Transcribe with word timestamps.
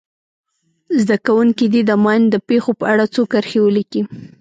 زده 1.01 1.17
کوونکي 1.25 1.65
دې 1.73 1.81
د 1.85 1.91
ماین 2.03 2.23
د 2.29 2.35
پېښو 2.49 2.71
په 2.79 2.85
اړه 2.93 3.05
څو 3.13 3.21
کرښې 3.31 3.59
ولیکي. 3.61 4.01